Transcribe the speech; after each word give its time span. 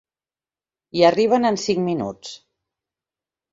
Hi 1.01 1.05
arriben 1.09 1.45
en 1.51 1.61
cinc 1.65 1.85
minuts. 1.91 2.35